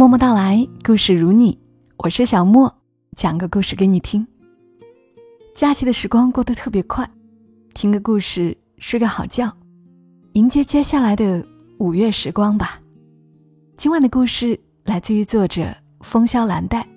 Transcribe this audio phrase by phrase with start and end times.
[0.00, 1.58] 默默到来，故事如你，
[1.98, 2.74] 我是小莫，
[3.16, 4.26] 讲个故事给你听。
[5.54, 7.06] 假期的时光过得特别快，
[7.74, 9.54] 听个故事，睡个好觉，
[10.32, 11.46] 迎接接下来的
[11.80, 12.80] 五月时光吧。
[13.76, 15.70] 今晚的故事来自于作者
[16.00, 16.88] 风萧蓝带，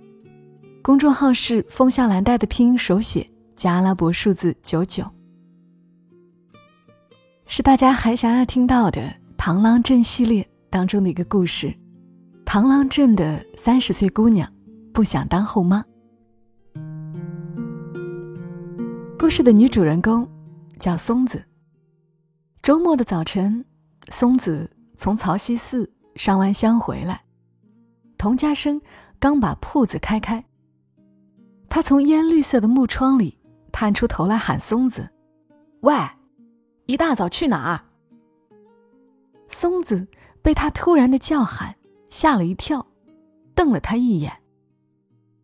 [0.82, 5.04] 公众号是风萧蓝带的拼音手写加阿拉伯数字九九，
[7.48, 9.02] 是大家还想要听到的
[9.38, 11.76] 《螳螂镇》系列当中的一个故事。
[12.54, 14.48] 螳螂镇的三十岁姑娘
[14.94, 15.84] 不想当后妈。
[19.18, 20.30] 故事的女主人公
[20.78, 21.44] 叫松子。
[22.62, 23.66] 周末的早晨，
[24.10, 27.24] 松子从曹溪寺上完香回来，
[28.20, 28.80] 童家生
[29.18, 30.46] 刚把铺子开开，
[31.68, 33.40] 他从烟绿色的木窗里
[33.72, 35.10] 探出头来喊松子
[35.82, 35.96] ：“喂，
[36.86, 37.82] 一大早去哪儿？”
[39.50, 40.08] 松子
[40.44, 41.76] 被他突然的叫喊。
[42.14, 42.86] 吓了一跳，
[43.56, 44.32] 瞪了他一眼。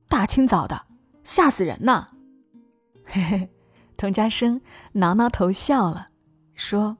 [0.07, 0.79] 大清早的，
[1.23, 2.09] 吓死人呐！
[3.03, 3.49] 嘿嘿，
[3.97, 6.09] 童家生挠挠头笑了，
[6.53, 6.95] 说：“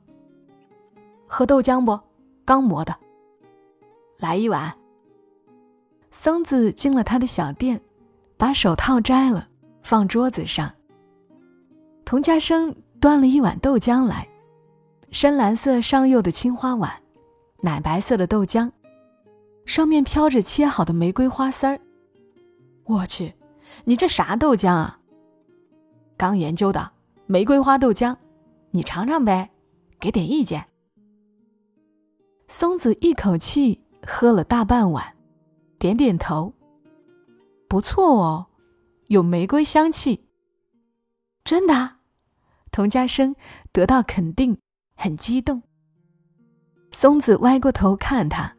[1.30, 2.00] 喝豆浆不？
[2.44, 2.98] 刚磨的。
[4.18, 4.76] 来一碗。”
[6.10, 7.80] 松子进了他的小店，
[8.38, 9.50] 把手套摘了，
[9.84, 10.74] 放桌子上。
[12.06, 14.28] 童家生端了一碗豆浆来，
[15.12, 16.92] 深蓝色上釉的青花碗，
[17.62, 18.72] 奶白色的豆浆。
[19.70, 21.80] 上面飘着切好的玫瑰花丝儿。
[22.86, 23.36] 我去，
[23.86, 25.00] 你这啥豆浆啊？
[26.18, 26.92] 刚研究的
[27.28, 28.18] 玫瑰花豆浆，
[28.72, 29.52] 你尝尝呗，
[30.00, 30.66] 给点意见。
[32.48, 35.06] 松子一口气喝了大半碗，
[35.78, 36.52] 点点头。
[37.68, 38.48] 不错哦，
[39.10, 40.26] 有玫瑰香气。
[41.44, 41.98] 真的？
[42.72, 43.36] 童家生
[43.72, 44.58] 得到肯定，
[44.96, 45.62] 很激动。
[46.90, 48.56] 松子歪过头看他。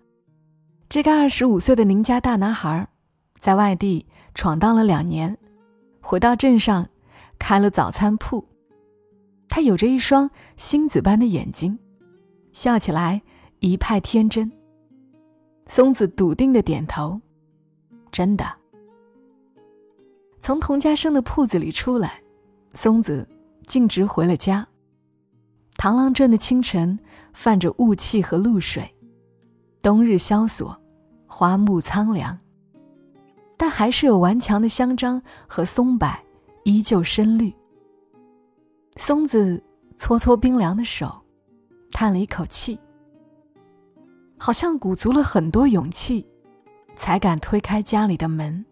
[0.90, 2.88] 这个二十五岁的邻家大男孩，
[3.38, 5.38] 在外地闯荡了两年，
[6.00, 6.84] 回到镇上，
[7.38, 8.44] 开了早餐铺。
[9.48, 11.78] 他有着一双星子般的眼睛，
[12.50, 13.22] 笑起来
[13.60, 14.50] 一派天真。
[15.68, 17.20] 松子笃定的点头
[18.10, 18.44] ：“真的。”
[20.42, 22.20] 从童家生的铺子里出来，
[22.74, 23.28] 松子
[23.64, 24.66] 径直回了家。
[25.76, 26.98] 螳螂镇的清晨
[27.32, 28.92] 泛着雾气和露水，
[29.80, 30.79] 冬日萧索。
[31.32, 32.36] 花木苍凉，
[33.56, 36.12] 但还是有顽强的香樟和松柏
[36.64, 37.54] 依旧深绿。
[38.96, 39.62] 松子
[39.96, 41.22] 搓搓冰凉的手，
[41.92, 42.76] 叹了一口气，
[44.38, 46.26] 好像鼓足了很多勇气，
[46.96, 48.66] 才敢推开家里的门。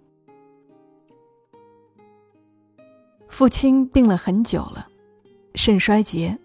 [3.28, 4.88] 父亲病了很久了，
[5.54, 6.36] 肾衰竭，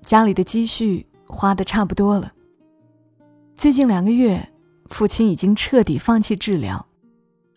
[0.00, 2.32] 家里的积蓄花的差不多了。
[3.54, 4.48] 最近两个月。
[4.92, 6.86] 父亲已经彻底放弃治疗，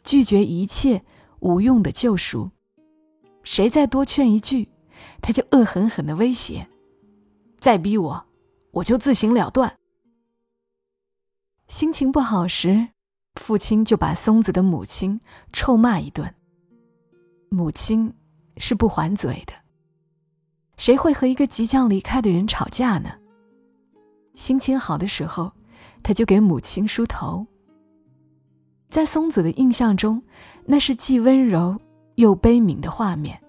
[0.05, 1.03] 拒绝一切
[1.41, 2.49] 无用的救赎。
[3.43, 4.69] 谁再多劝一句，
[5.21, 6.65] 他就恶狠狠的威胁
[7.59, 8.25] ：“再逼我，
[8.71, 9.75] 我就自行了断。”
[11.67, 12.87] 心情不好时，
[13.35, 15.19] 父亲就把松子的母亲
[15.51, 16.33] 臭骂一顿。
[17.49, 18.13] 母亲
[18.55, 19.53] 是不还嘴的。
[20.77, 23.11] 谁会和一个即将离开的人吵架呢？
[24.35, 25.51] 心情好的时候。
[26.05, 27.43] 他就给母亲梳头。
[28.89, 30.21] 在松子的印象中，
[30.63, 31.81] 那是既温柔
[32.13, 33.41] 又悲悯的画面。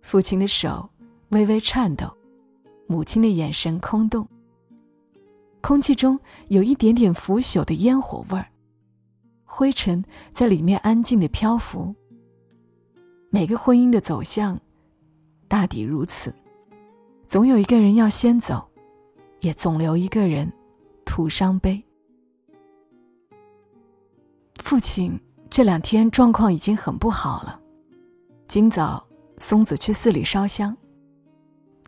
[0.00, 0.88] 父亲的手
[1.28, 2.10] 微微颤抖，
[2.86, 4.26] 母亲的眼神空洞。
[5.60, 6.18] 空气中
[6.48, 8.46] 有一点点腐朽的烟火味儿，
[9.44, 11.94] 灰尘在里面安静的漂浮。
[13.28, 14.58] 每个婚姻的走向，
[15.46, 16.34] 大抵如此，
[17.26, 18.66] 总有一个人要先走，
[19.40, 20.50] 也总留一个人。
[21.04, 21.82] 徒伤悲。
[24.56, 25.18] 父亲
[25.50, 27.60] 这两天状况已经很不好了。
[28.48, 29.06] 今早
[29.38, 30.76] 松子去寺里烧香。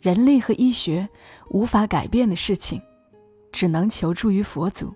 [0.03, 1.09] 人力和医学
[1.49, 2.81] 无法改变的事情，
[3.51, 4.95] 只能求助于佛祖。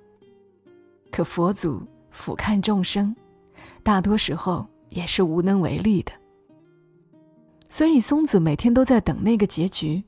[1.11, 3.17] 可佛祖俯瞰众生，
[3.83, 6.13] 大多时候也是无能为力的。
[7.69, 10.05] 所以松子每天都在等那个结局。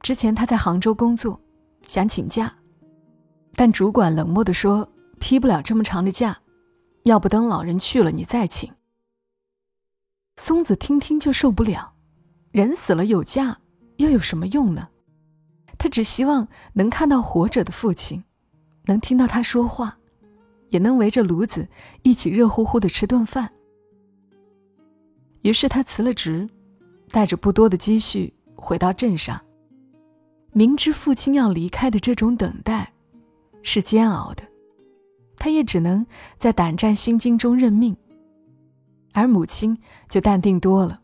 [0.00, 1.38] 之前他在杭州工作，
[1.86, 2.57] 想请假。
[3.58, 4.88] 但主管冷漠地说
[5.18, 6.38] ：“批不了这么长的假，
[7.02, 8.72] 要不等老人去了你再请。”
[10.38, 11.92] 松子听听就受不了，
[12.52, 13.58] 人死了有假
[13.96, 14.88] 又有什么用呢？
[15.76, 18.22] 他只希望能看到活着的父亲，
[18.84, 19.98] 能听到他说话，
[20.68, 21.68] 也能围着炉子
[22.02, 23.50] 一起热乎乎的吃顿饭。
[25.42, 26.48] 于是他辞了职，
[27.10, 29.40] 带着不多的积蓄回到镇上。
[30.52, 32.92] 明知父亲要离开的这种等待。
[33.62, 34.42] 是煎熬的，
[35.36, 36.06] 他也只能
[36.36, 37.96] 在胆战心惊中认命。
[39.12, 39.76] 而母亲
[40.08, 41.00] 就淡定多了，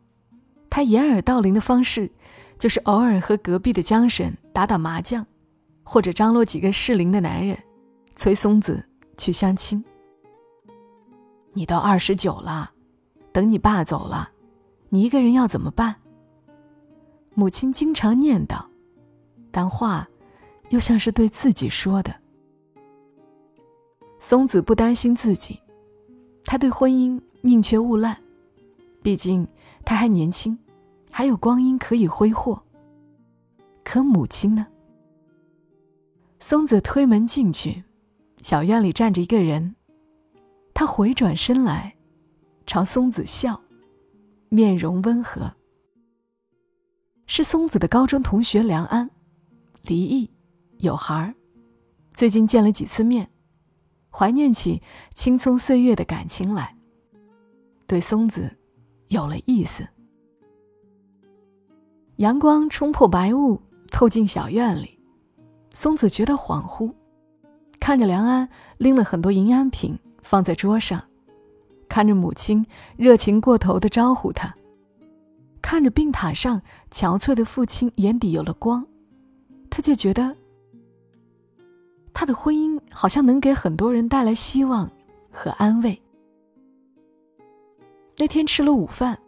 [0.70, 2.10] 她掩耳盗铃的方式，
[2.58, 5.26] 就是偶尔和隔壁的江婶打打麻将，
[5.82, 7.58] 或者张罗几个适龄的男人，
[8.14, 8.84] 催松子
[9.16, 9.82] 去相亲。
[11.52, 12.70] 你都二十九了，
[13.32, 14.30] 等你爸走了，
[14.90, 15.96] 你一个人要怎么办？
[17.34, 18.64] 母亲经常念叨，
[19.50, 20.08] 但话
[20.68, 22.14] 又像是对自己说的。
[24.26, 25.60] 松子不担心自己，
[26.46, 28.16] 他对婚姻宁缺毋滥，
[29.02, 29.46] 毕竟
[29.84, 30.58] 他还年轻，
[31.10, 32.58] 还有光阴可以挥霍。
[33.84, 34.66] 可母亲呢？
[36.40, 37.84] 松子推门进去，
[38.40, 39.74] 小院里站着一个人，
[40.72, 41.94] 他回转身来，
[42.66, 43.60] 朝松子笑，
[44.48, 45.52] 面容温和。
[47.26, 49.10] 是松子的高中同学梁安，
[49.82, 50.30] 离异，
[50.78, 51.34] 有孩儿，
[52.14, 53.30] 最近见了几次面。
[54.16, 54.81] 怀念起
[55.12, 56.76] 青葱岁月的感情来，
[57.88, 58.49] 对松子
[59.08, 59.84] 有了意思。
[62.19, 65.00] 阳光冲破白雾，透进小院里，
[65.72, 66.94] 松子觉得恍惚，
[67.81, 71.02] 看着梁安拎了很多营养品放在桌上，
[71.88, 72.64] 看着母亲
[72.96, 74.55] 热情过头的招呼他，
[75.60, 78.87] 看着病榻上憔悴的父亲眼底有了光，
[79.69, 80.37] 他就觉得。
[82.14, 84.88] 他的婚姻好像能给很多人带来希望
[85.31, 86.00] 和安慰。
[88.16, 89.19] 那天吃了午饭，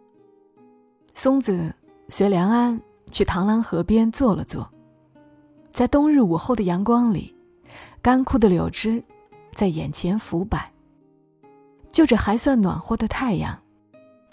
[1.13, 1.75] 松子
[2.09, 2.81] 随梁安
[3.11, 4.71] 去螳螂河边坐了坐，
[5.73, 7.35] 在冬日午后的阳光里，
[8.01, 9.03] 干枯的柳枝
[9.53, 10.73] 在眼前浮摆。
[11.91, 13.59] 就着还算暖和的太阳，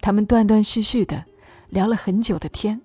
[0.01, 1.25] 他们断断续续的
[1.69, 2.79] 聊了很久的天，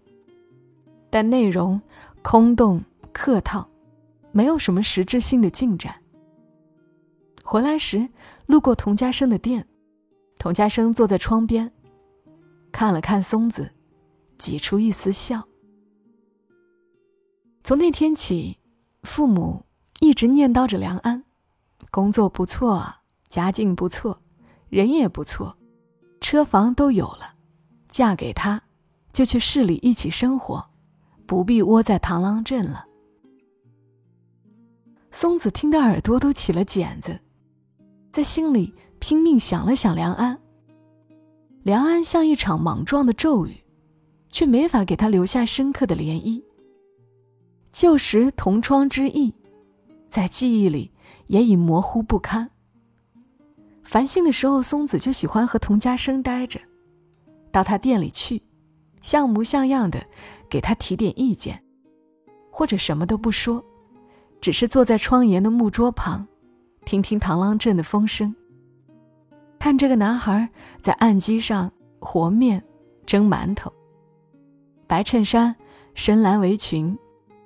[1.11, 1.79] 但内容
[2.23, 2.83] 空洞
[3.13, 3.69] 客套。
[4.39, 5.93] 没有什么实质性的进展。
[7.43, 8.09] 回来时
[8.47, 9.67] 路过童家生的店，
[10.39, 11.73] 童家生坐在窗边，
[12.71, 13.73] 看了看松子，
[14.39, 15.43] 挤出一丝笑。
[17.65, 18.61] 从那天起，
[19.03, 19.65] 父母
[19.99, 21.25] 一直念叨着梁安，
[21.91, 22.95] 工作不错，
[23.27, 24.23] 家境不错，
[24.69, 25.59] 人也不错，
[26.21, 27.35] 车房都有了，
[27.89, 28.63] 嫁给他，
[29.13, 30.65] 就去市里一起生活，
[31.27, 32.85] 不必窝在螳螂镇了。
[35.11, 37.19] 松子听得耳朵都起了茧子，
[38.11, 40.39] 在心里拼命想了想梁安。
[41.63, 43.57] 梁安像一场莽撞的骤雨，
[44.31, 46.43] 却没法给他留下深刻的涟漪。
[47.73, 49.35] 旧时同窗之意，
[50.09, 50.91] 在记忆里
[51.27, 52.51] 也已模糊不堪。
[53.83, 56.61] 烦心的时候，松子就喜欢和童家生待着，
[57.51, 58.43] 到他店里去，
[59.01, 60.07] 像模像样的
[60.49, 61.63] 给他提点意见，
[62.51, 63.65] 或者什么都不说。
[64.41, 66.27] 只是坐在窗沿的木桌旁，
[66.85, 68.35] 听听螳螂镇的风声。
[69.59, 70.49] 看这个男孩
[70.81, 72.63] 在案几上和面、
[73.05, 73.73] 蒸馒头。
[74.87, 75.55] 白衬衫、
[75.95, 76.97] 深蓝围裙，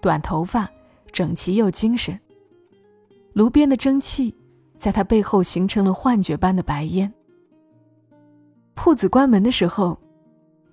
[0.01, 0.71] 短头发，
[1.11, 2.19] 整齐又精神。
[3.33, 4.35] 炉边的蒸汽
[4.77, 7.13] 在他背后形成了幻觉般的白烟。
[8.75, 9.99] 铺子关门的时候，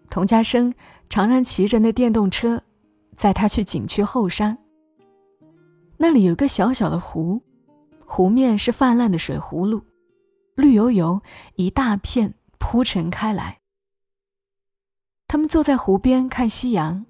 [0.09, 0.73] 童家生
[1.09, 2.61] 常常骑着那电动车，
[3.15, 4.57] 载他去景区后山。
[6.01, 7.41] 那里有个小小的湖，
[8.05, 9.83] 湖面是泛滥的水葫芦，
[10.55, 11.21] 绿油油
[11.55, 13.59] 一大片铺陈开来。
[15.27, 17.05] 他们坐在湖边看夕阳，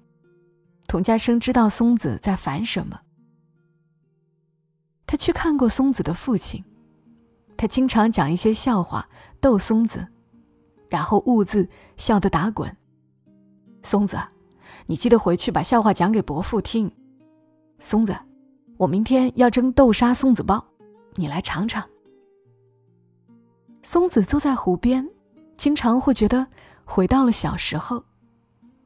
[0.88, 3.00] 童家生知道松子在烦什么。
[5.06, 6.64] 他去看过松子的父亲，
[7.56, 9.08] 他经常讲一些笑话
[9.40, 10.04] 逗松子，
[10.88, 12.76] 然后兀自笑得打滚。
[13.84, 14.18] 松子，
[14.86, 16.90] 你记得回去把笑话讲给伯父听。
[17.78, 18.16] 松子。
[18.80, 20.64] 我明天要蒸豆沙松子包，
[21.16, 21.86] 你来尝尝。
[23.82, 25.06] 松子坐在湖边，
[25.58, 26.46] 经常会觉得
[26.86, 28.02] 回到了小时候。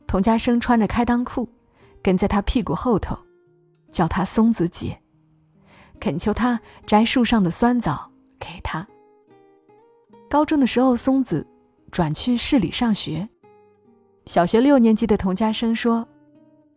[0.04, 1.48] 童家生穿着开裆裤，
[2.02, 3.16] 跟在他屁股后头，
[3.92, 5.00] 叫他松子姐，
[6.00, 8.84] 恳求他摘树上的酸枣给他。
[10.28, 11.46] 高中的时候，松子
[11.92, 13.28] 转去市里上学。
[14.26, 16.04] 小学六年级的童家生说：“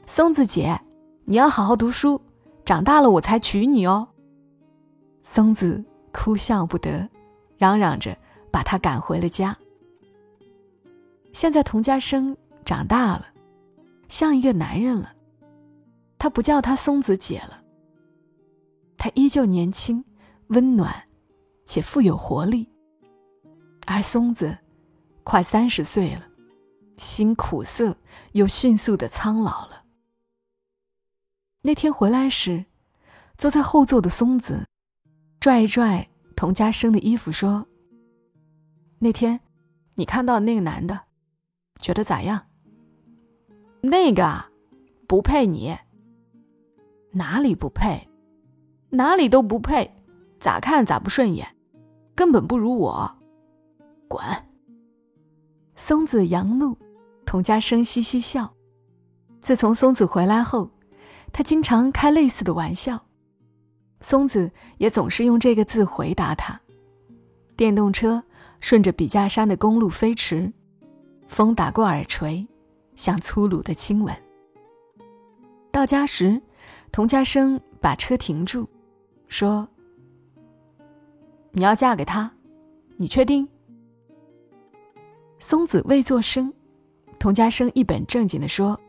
[0.06, 0.80] 松子姐，
[1.26, 2.22] 你要好好读书。”
[2.68, 4.10] 长大了我才娶你哦。
[5.24, 7.08] 松子哭笑不得，
[7.58, 8.18] 嚷嚷着
[8.52, 9.58] 把他赶回了家。
[11.32, 13.28] 现在童家生长大了，
[14.10, 15.14] 像一个男人了，
[16.20, 17.62] 他不叫他松子姐了。
[18.98, 20.04] 他依旧年轻、
[20.48, 20.94] 温暖，
[21.64, 22.70] 且富有活力。
[23.86, 24.58] 而松子，
[25.24, 26.24] 快三十岁了，
[26.98, 27.96] 心苦涩
[28.34, 29.77] 又迅速的苍老了。
[31.68, 32.64] 那天回来时，
[33.38, 34.66] 坐在后座的松子，
[35.42, 37.68] 拽一拽童家生的衣服说
[39.00, 39.42] ：“那天
[39.96, 40.98] 你看到那个男的，
[41.82, 42.42] 觉得咋样？”
[43.84, 44.50] 那个啊，
[45.10, 45.78] 不配你。
[47.12, 48.08] 哪里不配？
[48.92, 49.94] 哪里都不配，
[50.40, 51.54] 咋看咋不顺眼，
[52.16, 53.14] 根本不如我。
[54.08, 54.24] 滚！
[55.76, 56.78] 松子扬怒，
[57.26, 58.54] 童家生嘻嘻笑。
[59.42, 60.72] 自从松子回来后，
[61.38, 63.00] 他经常开类似的玩笑。
[64.02, 66.60] 松子也总是用这个字回答他。
[67.56, 68.24] 电动车
[68.60, 70.52] 顺着笔架山的公路飞驰，
[71.28, 72.48] 风打过耳垂，
[72.96, 74.12] 像粗鲁的亲吻。
[75.72, 76.42] 到家时，
[76.92, 78.68] 童家生把车停住，
[79.28, 79.68] 说
[81.54, 82.32] ：“你要嫁给他，
[82.96, 83.48] 你确定？”
[85.38, 86.52] 松子未作声，
[87.20, 88.80] 童家生一本正经地说：“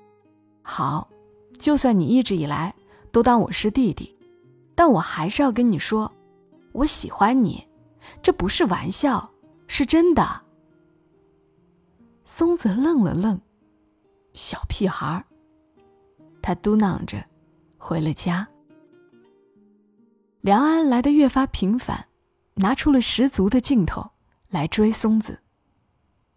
[0.65, 1.07] 好，
[1.59, 2.75] 就算你一直以来
[3.11, 4.15] 都当我是弟弟。”
[4.75, 6.13] 但我还是要跟你说，
[6.71, 7.67] 我喜欢你，
[8.23, 9.29] 这不是玩笑，
[9.67, 10.43] 是真的。
[12.25, 13.41] 松子愣了愣，
[14.35, 15.25] 小屁孩儿，
[16.41, 17.25] 他嘟囔着，
[17.77, 18.47] 回了家。
[20.43, 22.07] 梁安来的越发频繁，
[22.55, 24.09] 拿出了十足的劲头
[24.49, 25.41] 来追松子。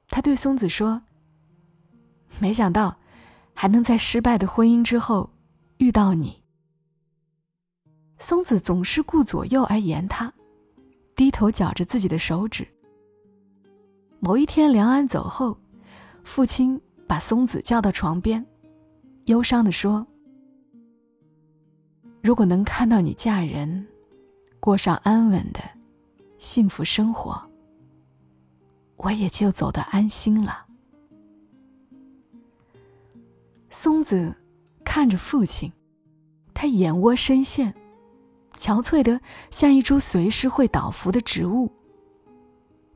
[0.07, 1.03] 他对松子说
[2.41, 2.97] ：“没想到，
[3.61, 5.29] 还能在失败的婚姻之后
[5.77, 6.41] 遇到你。”
[8.17, 10.33] 松子总是顾左右而言他，
[11.15, 12.67] 低头绞着自己的手指。
[14.19, 15.55] 某一天，梁安走后，
[16.23, 18.43] 父亲把松子叫到床边，
[19.25, 20.07] 忧伤地说
[22.23, 23.87] ：“如果能看到你嫁人，
[24.59, 25.59] 过上安稳的
[26.39, 27.39] 幸福生活，
[28.95, 30.65] 我也就走得安心了。”
[33.71, 34.35] 松子
[34.83, 35.71] 看着父亲，
[36.53, 37.73] 他眼窝深陷。
[38.57, 41.71] 憔悴的像一株随时会倒伏的植物。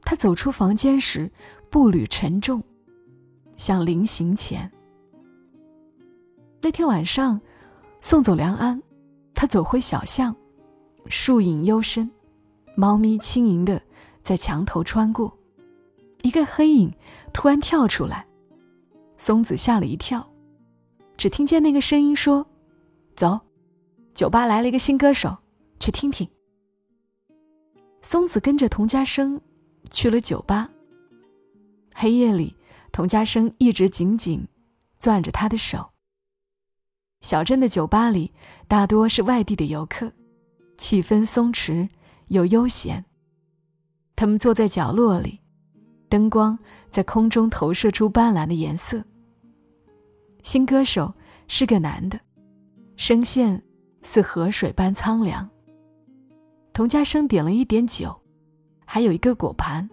[0.02, 1.32] 他走出房间时，
[1.70, 2.62] 步履沉重，
[3.56, 4.70] 像临行前。
[6.62, 7.40] 那天晚上，
[8.02, 8.80] 送走梁安，
[9.34, 10.36] 他走回小巷，
[11.08, 12.12] 树影幽深，
[12.76, 13.82] 猫咪轻盈的
[14.22, 15.36] 在墙头穿过，
[16.22, 16.94] 一个黑影
[17.34, 18.28] 突然跳出来，
[19.18, 20.30] 松子吓了一跳，
[21.18, 22.46] 只听见那个声音说
[23.16, 23.40] ：“走，
[24.14, 25.38] 酒吧来了一个新歌手。”
[25.78, 26.28] 去听听。
[28.02, 29.40] 松子跟着童家生
[29.92, 30.70] 去了酒吧。
[31.94, 32.56] 黑夜里，
[32.92, 34.48] 童家生一直紧紧
[34.98, 35.92] 攥着他的手。
[37.22, 38.34] 小镇的酒吧里
[38.68, 40.12] 大多是外地的游客，
[40.78, 41.90] 气氛松弛
[42.30, 43.06] 又悠闲。
[44.16, 45.42] 他们坐在角落里，
[46.10, 46.58] 灯光
[46.90, 49.04] 在空中投射出斑斓的颜色。
[50.46, 51.12] 新歌手
[51.48, 52.20] 是个男的，
[52.98, 53.60] 声线
[54.04, 55.50] 似河水般苍凉。
[56.72, 58.16] 童家生点了一点酒，
[58.86, 59.90] 还有一个果盘。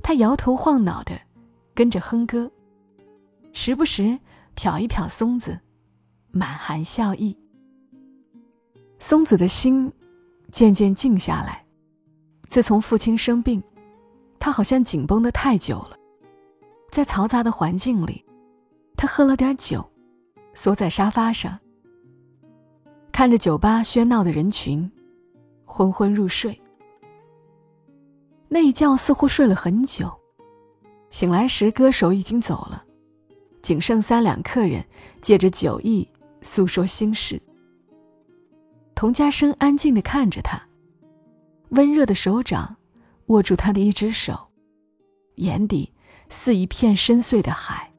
[0.00, 1.20] 他摇头晃脑的，
[1.74, 2.48] 跟着哼歌，
[3.52, 4.16] 时不时
[4.54, 5.58] 瞟一瞟松子，
[6.30, 7.36] 满含笑意。
[9.00, 9.92] 松子的心
[10.52, 11.66] 渐渐静下来。
[12.46, 13.60] 自从父亲生病，
[14.38, 15.96] 他好像紧绷的太久了。
[16.92, 18.24] 在嘈杂的环境里，
[18.96, 19.84] 他喝了点酒，
[20.54, 21.58] 缩在沙发上，
[23.10, 24.90] 看着酒吧喧闹的人群。
[25.64, 26.60] 昏昏入睡，
[28.48, 30.12] 那一觉似乎睡了很久。
[31.08, 32.84] 醒来时，歌手已经走了，
[33.62, 34.84] 仅剩三两客人
[35.22, 36.06] 借着酒意
[36.42, 37.40] 诉说心事。
[38.94, 40.60] 童家生安静的看着他，
[41.70, 42.76] 温热的手掌
[43.28, 44.48] 握住他的一只手，
[45.36, 45.90] 眼底
[46.28, 47.91] 似一片深邃的海。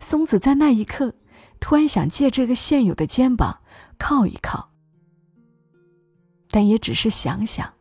[0.00, 1.14] 松子在那一刻
[1.60, 3.60] 突然想借这个现有的肩膀
[3.98, 4.70] 靠一靠。
[6.50, 7.74] 但也只是想想。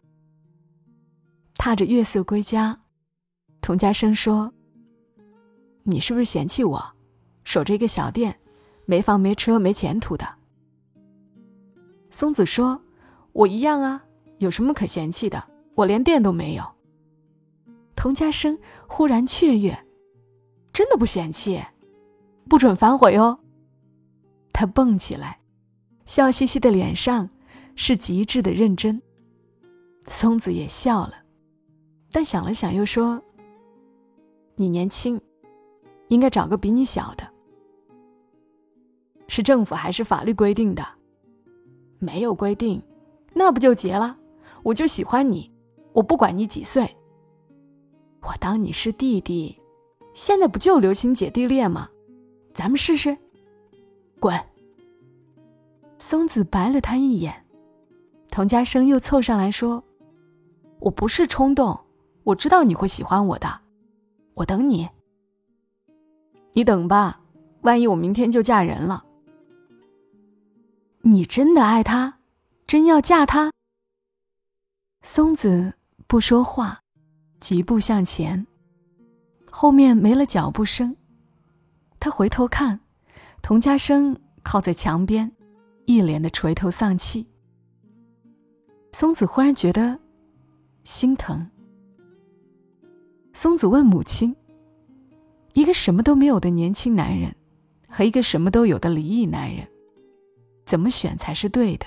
[1.55, 2.81] 踏着月色归家，
[3.61, 4.53] 童家生说
[5.83, 6.93] ：“你是不是嫌弃我，
[7.43, 8.39] 守着一个小店，
[8.85, 10.27] 没房没车没前途的？”
[12.11, 12.81] 松子说
[13.33, 14.03] ：“我一样啊，
[14.37, 15.43] 有什么可嫌弃的？
[15.75, 16.63] 我连店都没有。”
[17.95, 18.57] 童家生
[18.87, 19.85] 忽然雀跃
[20.71, 21.63] ：“真的不嫌弃？
[22.47, 23.39] 不准反悔哦！”
[24.51, 25.39] 他蹦起来，
[26.05, 27.29] 笑嘻嘻的脸上。
[27.79, 28.99] 是极致的认真。
[30.07, 31.13] 松子也笑了，
[32.11, 33.21] 但想了想又说
[34.57, 35.21] ：“你年轻，
[36.07, 37.23] 应该找个比你小的。
[39.27, 40.83] 是政府还是法律规定的？
[41.99, 42.81] 没有规定，
[43.35, 44.17] 那不就结了？
[44.63, 45.51] 我就喜欢你，
[45.93, 46.97] 我不管你几岁。
[48.21, 49.55] 我当你是弟弟，
[50.15, 51.89] 现在不就流行姐弟恋吗？
[52.57, 53.15] 咱们试试。
[54.19, 54.35] 滚！”
[55.99, 57.45] 松子白了他一眼。
[58.31, 59.83] 童家生又凑上来说
[60.81, 61.79] ：“我不是冲动，
[62.23, 63.61] 我知道你会喜欢我的，
[64.33, 64.89] 我等你。
[66.53, 67.21] 你等吧，
[67.61, 69.05] 万一我明天就嫁人了。
[71.01, 72.17] 你真的爱他，
[72.65, 73.51] 真要嫁他？”
[75.05, 75.75] 松子
[76.07, 76.81] 不说话，
[77.39, 78.47] 疾步向前，
[79.51, 80.95] 后面没了脚步声。
[81.99, 82.79] 他回头看，
[83.41, 85.31] 童家生靠在墙边，
[85.85, 87.27] 一脸的垂头丧气。
[88.91, 89.99] 松子忽然觉得
[90.83, 91.49] 心疼。
[93.33, 94.35] 松子问母亲
[95.53, 97.35] ：“一个什么都没有的年轻男人，
[97.87, 99.67] 和一个什么都有的离异男人，
[100.65, 101.85] 怎么选才是对的？”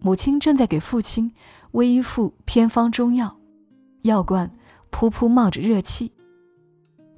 [0.00, 1.32] 母亲正在给父亲
[1.72, 3.38] 喂一副偏方中药，
[4.02, 4.50] 药罐
[4.90, 6.12] 噗噗冒着热气。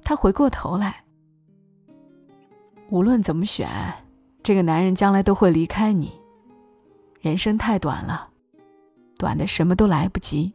[0.03, 1.02] 他回过头来
[2.89, 3.69] ：“无论怎么选，
[4.43, 6.11] 这个男人将来都会离开你。
[7.21, 8.29] 人生太短了，
[9.17, 10.53] 短的什么都来不及。”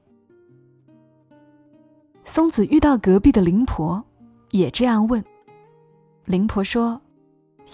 [2.25, 4.05] 松子遇到隔壁的灵婆，
[4.51, 5.25] 也这样问。
[6.27, 7.01] 灵婆说：“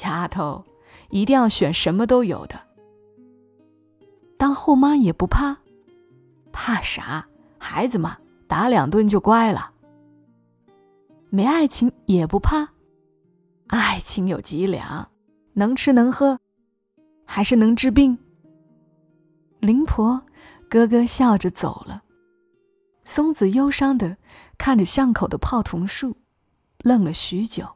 [0.04, 0.64] 丫头，
[1.10, 2.58] 一定要选什么都有的。”
[4.38, 5.56] 当后妈也不怕，
[6.52, 7.26] 怕啥？
[7.58, 9.72] 孩子嘛，打两顿就乖了。
[11.30, 12.68] 没爱情也不怕，
[13.68, 15.10] 爱情有几两，
[15.54, 16.38] 能吃能喝，
[17.24, 18.16] 还是能治病。
[19.60, 20.22] 灵婆
[20.68, 22.02] 咯咯笑着走了，
[23.04, 24.16] 松子忧伤的
[24.58, 26.16] 看着巷口的泡桐树，
[26.82, 27.66] 愣了许久。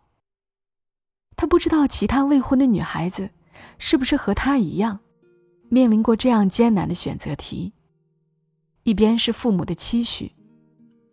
[1.36, 3.30] 她不知道其他未婚的女孩子
[3.78, 5.00] 是不是和她一样。
[5.70, 7.72] 面临过这样艰难的选择题，
[8.82, 10.34] 一边是父母的期许，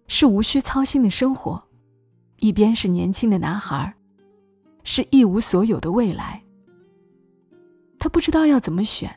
[0.08, 1.62] 是无需操心的生活；
[2.40, 3.95] 一边是年轻的男孩，
[4.86, 6.42] 是一无所有的未来。
[8.00, 9.14] 他不知道要怎么选，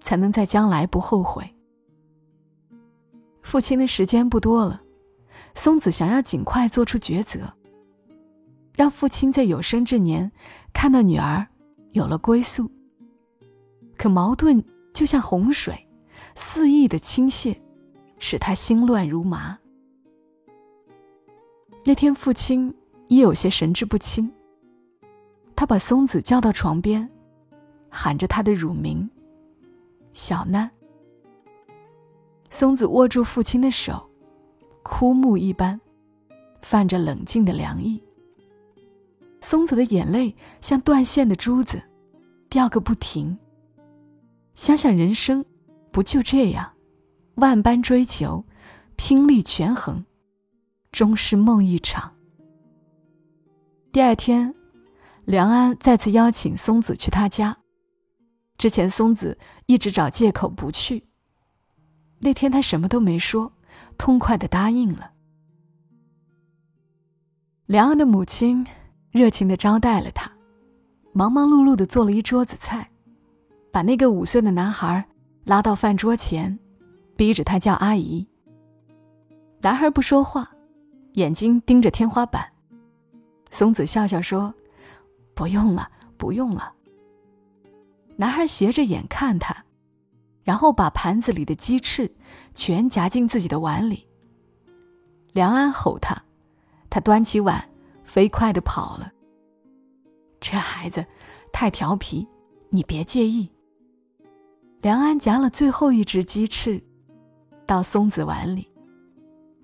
[0.00, 1.48] 才能在将来不后悔。
[3.42, 4.82] 父亲的时间不多了，
[5.54, 7.50] 松子想要尽快做出抉择，
[8.74, 10.30] 让父亲在有生之年
[10.74, 11.46] 看到女儿
[11.92, 12.70] 有了归宿。
[13.96, 15.88] 可矛盾就像洪水，
[16.34, 17.56] 肆意的倾泻，
[18.18, 19.58] 使他心乱如麻。
[21.84, 22.74] 那天父亲
[23.06, 24.30] 已有些神志不清。
[25.58, 27.10] 他把松子叫到床边，
[27.88, 29.10] 喊着他的乳名
[30.14, 30.70] “小囡”。
[32.48, 34.08] 松子握住父亲的手，
[34.84, 35.80] 枯木一般，
[36.62, 38.00] 泛着冷静的凉意。
[39.40, 41.82] 松子的眼泪像断线的珠子，
[42.48, 43.36] 掉个不停。
[44.54, 45.44] 想想人生，
[45.90, 46.70] 不就这样，
[47.34, 48.44] 万般追求，
[48.94, 50.04] 拼力权衡，
[50.92, 52.12] 终是梦一场。
[53.90, 54.54] 第二天，
[55.28, 57.54] 梁安再次邀请松子去他家。
[58.56, 59.36] 之前松子
[59.66, 61.06] 一直找借口不去，
[62.20, 63.52] 那天他什么都没说，
[63.98, 65.10] 痛快的答应了。
[67.66, 68.66] 梁安的母亲
[69.10, 70.32] 热情的招待了他，
[71.12, 72.90] 忙忙碌碌的做了一桌子菜。
[73.70, 75.06] 把那个五岁的男孩
[75.44, 76.58] 拉到饭桌前，
[77.18, 78.26] 逼着他叫阿姨。
[79.60, 80.50] 男孩不说话，
[81.12, 82.50] 眼睛盯着天花板。
[83.50, 84.54] 松子笑笑说
[85.38, 86.72] ：“不用了，不用了。”
[88.18, 89.64] 男孩斜着眼看他，
[90.42, 92.12] 然后把盘子里的鸡翅
[92.54, 94.04] 全夹进自己的碗里。
[95.32, 96.20] 梁安吼他，
[96.90, 97.64] 他端起碗
[98.02, 99.12] 飞快的跑了。
[100.40, 101.06] 这孩子
[101.52, 102.26] 太调皮，
[102.70, 103.48] 你别介意。
[104.80, 106.82] 梁安夹了最后一只鸡翅，
[107.64, 108.68] 到松子碗里。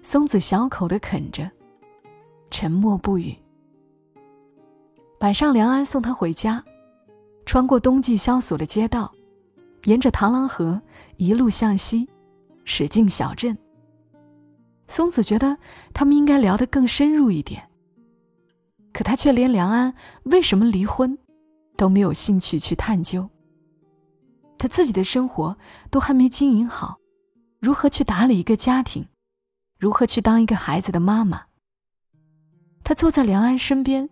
[0.04, 1.50] 松子小口的啃着，
[2.48, 3.36] 沉默不语。
[5.24, 6.62] 晚上，梁安送他回家，
[7.46, 9.10] 穿过冬季萧索的街道，
[9.84, 10.78] 沿着螳螂河
[11.16, 12.06] 一路向西，
[12.66, 13.56] 驶进小镇。
[14.86, 15.56] 松子觉得
[15.94, 17.66] 他们应该聊得更深入一点，
[18.92, 21.16] 可他却连梁安为什么离婚，
[21.74, 23.26] 都没有兴趣去探究。
[24.58, 25.56] 他自己的生活
[25.90, 26.98] 都还没经营好，
[27.60, 29.08] 如何去打理一个家庭？
[29.78, 31.44] 如何去当一个孩子的妈妈？
[32.84, 34.10] 他坐在梁安身边，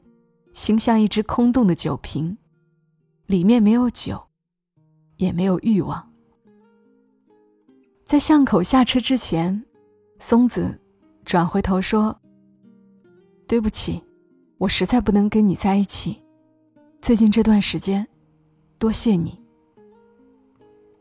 [0.53, 2.37] 心像一只空洞的酒瓶，
[3.27, 4.23] 里面没有酒，
[5.17, 6.11] 也没有欲望。
[8.05, 9.65] 在巷口下车之前，
[10.19, 10.79] 松子
[11.25, 12.15] 转回头说
[13.49, 14.03] ：“对不起，
[14.59, 16.23] 我实在不能跟你在一起。
[17.01, 18.07] 最近这段时间，
[18.79, 19.41] 多谢你。”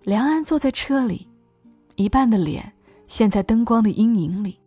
[0.04, 1.28] 梁安坐在车里，
[1.96, 2.72] 一半的脸
[3.08, 4.58] 陷在灯光的阴影里。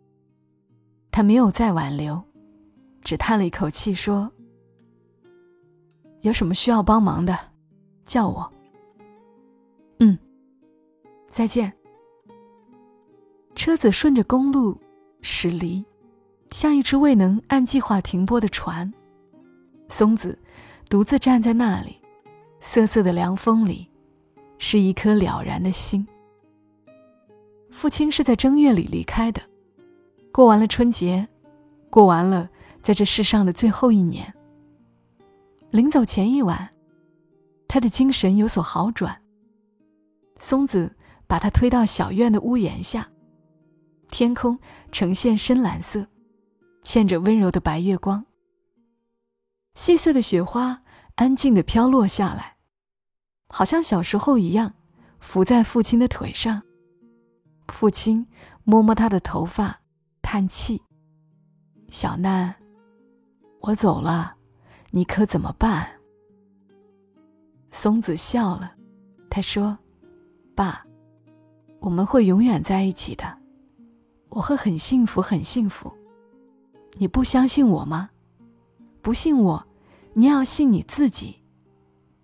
[1.11, 2.21] 他没有再挽留，
[3.01, 4.31] 只叹了一口气说
[6.25, 7.37] ：“有什么需要帮忙的，
[8.03, 8.51] 叫我。”
[10.01, 10.17] 嗯，
[11.29, 11.71] 再见。”
[13.53, 14.75] 车子顺着公路
[15.21, 15.85] 驶离，
[16.49, 18.91] 像一只未能按计划停泊的船。
[19.87, 20.37] 松子
[20.89, 21.95] 独自站在那里，
[22.59, 23.87] 瑟瑟的凉风里，
[24.57, 26.07] 是一颗了然的心。
[27.69, 29.39] 父亲是在正月里离开的，
[30.31, 31.27] 过完了春节，
[31.91, 32.49] 过完了
[32.81, 34.34] 在这世上的最后一年。
[35.75, 36.73] 临走前一晚，
[37.67, 39.21] 他的精神有所好转。
[40.39, 40.95] 松子
[41.27, 43.09] 把他推到小院的屋檐下，
[44.09, 44.57] 天空
[44.93, 46.07] 呈现深蓝色，
[46.81, 48.25] 嵌着温柔的白月光。
[49.73, 50.81] 细碎的雪花
[51.15, 52.55] 安静地飘落下来，
[53.49, 54.75] 好像小时候一样，
[55.19, 56.61] 伏在父亲的腿上。
[57.67, 58.25] 父亲
[58.63, 59.81] 摸摸他的头发，
[60.21, 60.81] 叹气
[61.91, 62.55] ：“小难，
[63.59, 64.37] 我走了，
[64.95, 65.85] 你可怎么办？”
[67.69, 68.71] 松子笑了，
[69.29, 69.77] 他说
[70.55, 70.85] ：“爸，
[71.81, 73.37] 我们会永远在一起的，
[74.29, 75.91] 我会很幸福，很幸福。
[76.93, 78.09] 你不相信我吗？
[79.01, 79.67] 不信我，
[80.13, 81.43] 你要信你自己。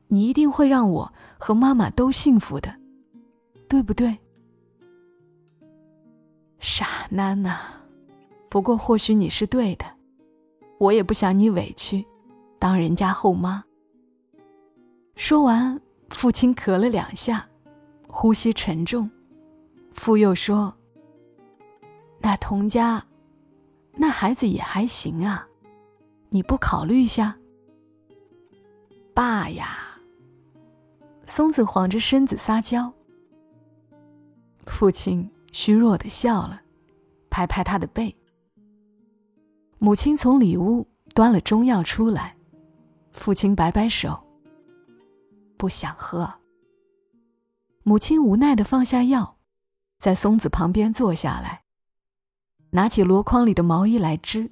[0.07, 2.73] 你一定会让我和妈妈都幸福的，
[3.67, 4.17] 对不对？”
[6.57, 7.57] 傻囡囡，
[8.49, 9.85] 不过或许你是对的，
[10.79, 12.05] 我也不想你委屈，
[12.61, 13.63] 当人家后妈。
[15.15, 17.49] 说完，父亲咳了两下，
[18.07, 19.09] 呼吸沉重，
[19.89, 20.71] 父又说
[22.21, 23.03] ：“那童家，
[23.95, 25.47] 那孩子也还行啊，
[26.29, 27.35] 你不考虑一下？”
[29.15, 29.99] 爸呀，
[31.25, 32.93] 松子晃着身子撒娇。
[34.67, 35.27] 父亲。
[35.53, 36.61] 虚弱的笑了，
[37.29, 38.15] 拍拍他的背。
[39.79, 42.37] 母亲从里屋端了中药出来，
[43.21, 44.19] 父亲摆摆手，
[45.55, 46.27] 不想喝。
[47.83, 49.37] 母亲无奈的放下药，
[49.99, 51.61] 在松子旁边坐下来，
[52.71, 54.49] 拿起箩筐里的毛衣来织。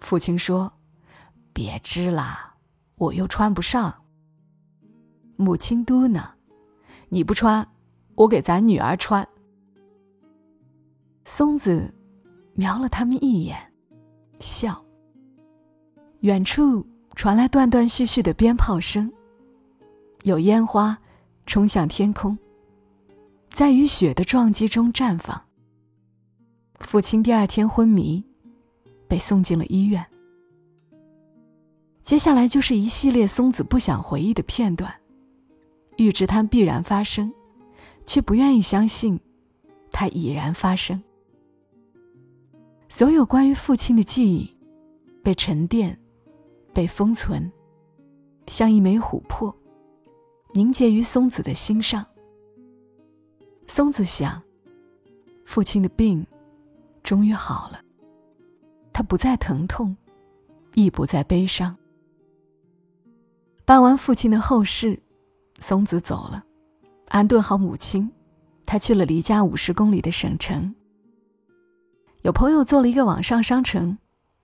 [0.00, 0.72] 父亲说
[1.52, 2.54] ：“别织啦，
[2.94, 3.94] 我又穿不上。”
[5.36, 6.26] 母亲嘟囔
[7.10, 7.68] ：“你不穿，
[8.14, 9.28] 我给咱女儿穿。”
[11.26, 11.94] 松子
[12.54, 13.58] 瞄了他们一眼，
[14.38, 14.82] 笑。
[16.20, 16.82] 远处
[17.14, 19.10] 传来断断续续的鞭炮声，
[20.24, 20.98] 有烟花
[21.46, 22.36] 冲向天空，
[23.50, 25.40] 在雨雪的撞击中绽放。
[26.80, 28.22] 父亲第二天昏迷，
[29.08, 30.04] 被送进了医院。
[32.02, 34.92] 接下来就是一系列松子不想回忆的片段，
[35.96, 37.32] 预知它必然发生，
[38.04, 39.18] 却不愿意相信，
[39.90, 41.02] 它已然发生。
[42.88, 44.54] 所有关于父亲的记忆，
[45.22, 45.98] 被沉淀，
[46.74, 47.50] 被封存，
[48.48, 49.54] 像一枚琥珀，
[50.52, 52.04] 凝结于松子的心上。
[53.66, 54.42] 松子想，
[55.46, 56.26] 父亲的病
[57.02, 57.80] 终于好了，
[58.92, 59.96] 他不再疼痛，
[60.74, 61.74] 亦不再悲伤。
[63.64, 65.00] 办完父亲的后事，
[65.60, 66.44] 松子走了，
[67.08, 68.10] 安顿好母亲，
[68.66, 70.74] 他去了离家五十公里的省城。
[72.22, 73.96] 有朋友做了一个网上商城，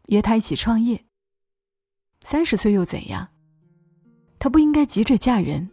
[0.07, 1.05] 约他一起创业。
[2.25, 3.29] 三十岁又怎样？
[4.39, 5.69] 她不应该急着嫁人，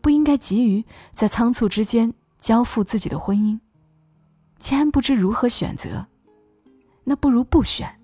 [0.00, 3.58] 不应该急于在仓促之间交付自己的婚姻。
[4.58, 6.06] 既然不知如何选择，
[7.04, 8.00] 那不如不选。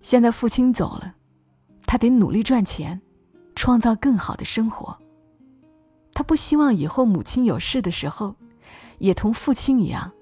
[0.00, 1.14] 现在父亲走了，
[1.86, 3.00] 他得努力赚钱，
[3.54, 4.96] 创造更好的生活。
[6.12, 8.36] 他不希望以后母亲有事的时候，
[8.98, 10.12] 也同父亲一样。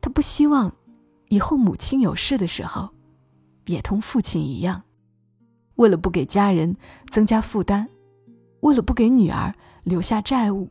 [0.00, 0.74] 他不希望，
[1.28, 2.90] 以后母亲有事的时候，
[3.66, 4.82] 也同父亲一样，
[5.80, 6.76] 为了不给家人
[7.08, 7.88] 增加负担，
[8.60, 10.68] 为了不给女儿留下债务，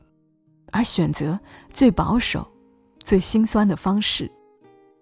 [0.72, 1.40] 而选择
[1.72, 2.48] 最保守、
[3.00, 4.32] 最心酸的方式，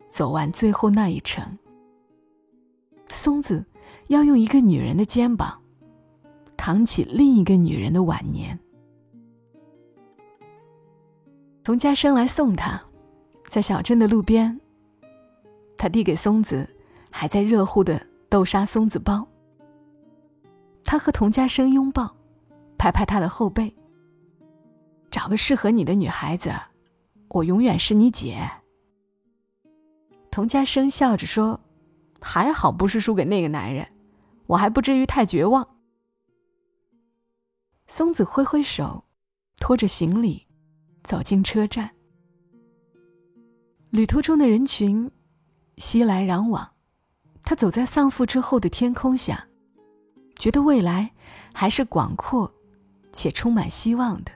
[0.10, 1.46] 走完最后那一程。
[3.10, 3.65] 松子
[4.08, 5.62] 要用一个女人的肩膀，
[6.56, 8.58] 扛起另一个女人的晚年。
[11.65, 12.82] 童家生来送他。
[13.50, 14.58] 在小镇的路边，
[15.78, 16.65] 他递给松子
[17.10, 19.26] 还在热乎的豆沙松子包。
[20.88, 22.15] 他和童家生拥抱，
[22.78, 23.76] 拍拍他的后背。
[25.12, 26.50] 找个适合你的女孩子，
[27.28, 28.50] 我永远是你姐。
[30.32, 31.60] 童家生笑着说
[32.21, 33.86] ：“还好不是输给那个男人，
[34.45, 35.67] 我还不至于太绝望。”
[37.88, 39.04] 松子挥挥手，
[39.60, 40.47] 拖着行李
[41.04, 41.91] 走进车站。
[43.89, 45.12] 旅途中的人群
[45.76, 46.71] 熙来攘往，
[47.43, 49.47] 他走在丧父之后的天空下，
[50.38, 51.12] 觉得未来
[51.54, 52.52] 还是广阔
[53.12, 54.32] 且充满希望的。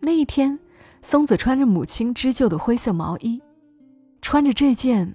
[0.00, 0.58] 那一天，
[1.02, 3.40] 松子穿着母亲织就的灰色毛衣，
[4.20, 5.14] 穿着这件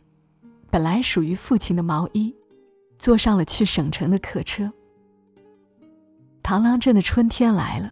[0.70, 2.36] 本来属于父亲的毛衣，
[2.98, 4.72] 坐上了去省城的客车。
[6.42, 7.92] 螳螂镇的春天来了，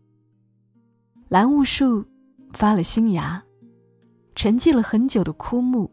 [1.28, 2.06] 蓝雾树
[2.54, 3.44] 发了新芽，
[4.34, 5.92] 沉寂了很久的枯木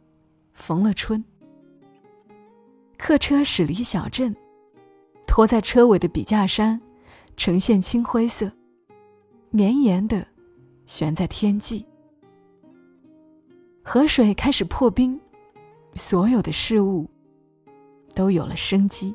[0.52, 1.24] 逢了春。
[2.96, 4.34] 客车驶离小镇，
[5.34, 6.78] 拖在车尾的笔架山
[7.38, 8.52] 呈现青灰色，
[9.48, 10.26] 绵延的
[10.84, 11.86] 悬在天际。
[13.82, 15.18] 河水开始破冰，
[15.94, 17.08] 所有的事物
[18.14, 19.14] 都有了生机。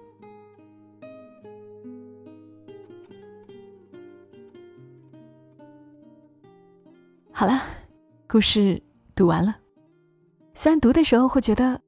[7.32, 7.62] 好了，
[8.28, 8.82] 故事
[9.14, 9.56] 读完了。
[10.56, 11.80] 虽然读的时候会觉得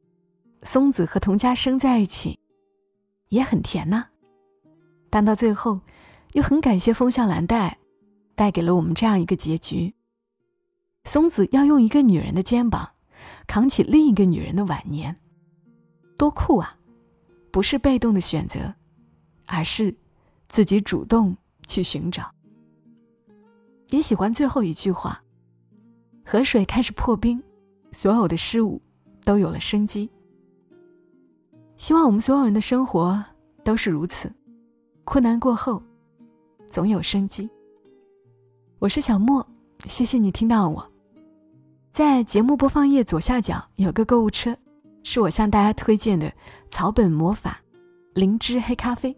[0.62, 2.40] 松子和童家生在一起
[3.30, 4.09] 也很甜呐，
[5.10, 5.80] 但到最后
[6.34, 7.78] 又很感谢风向蓝带
[8.36, 9.94] 带给了我们这样一个结局：
[11.04, 12.90] 松子要用一个女人的肩膀
[13.48, 15.16] 扛起另一个女人的晚年，
[16.18, 16.78] 多酷啊！
[17.52, 18.74] 不是被动的选择，
[19.48, 19.96] 而是
[20.48, 22.32] 自己主动去寻找。
[23.90, 25.22] 也喜欢最后一句话。
[26.24, 27.42] 河水开始破冰，
[27.92, 28.80] 所有的事物
[29.24, 30.08] 都有了生机。
[31.76, 33.26] 希望我们所有人的生活
[33.64, 34.32] 都是如此，
[35.12, 35.82] 困难过后，
[36.68, 37.50] 总有生机。
[38.78, 39.44] 我是小莫，
[39.88, 40.88] 谢谢你听到我。
[41.92, 44.56] 在节目播放页左下角有个购物车，
[45.02, 46.32] 是我向大家推荐的
[46.70, 47.60] 草本魔法
[48.14, 49.18] 灵芝黑咖啡，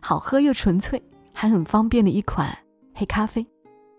[0.00, 1.02] 好喝又纯粹，
[1.34, 2.56] 还很方便的一款
[2.94, 3.46] 黑咖啡。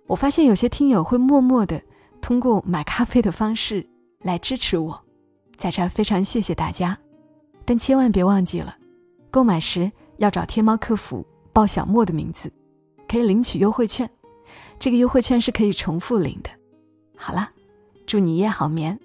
[0.08, 1.80] 我发现有些听友会默默的。
[2.20, 3.88] 通过买咖啡的方式
[4.22, 5.00] 来支持我，
[5.56, 6.98] 在这儿非常谢谢大家，
[7.64, 8.76] 但千万别忘记了，
[9.30, 12.54] 购买时要找天猫客服报小莫的名字，
[13.08, 14.08] 可以领取优惠券，
[14.78, 16.50] 这个优惠券是可以重复领的。
[17.18, 17.52] 好啦，
[18.06, 19.00] 祝你夜好眠，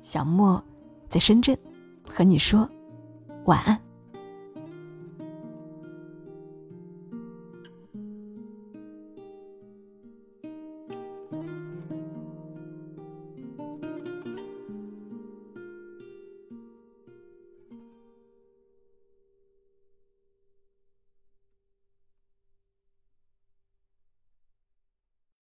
[0.00, 0.62] 小莫
[1.08, 1.58] 在深圳
[2.08, 2.70] 和你说
[3.46, 3.83] 晚安。